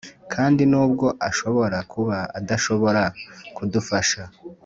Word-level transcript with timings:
kandi 0.33 0.61
nubwo 0.71 1.07
ashobora 1.29 1.77
kuba 1.91 2.17
adashobora 2.39 3.03
kudufasha, 3.55 4.21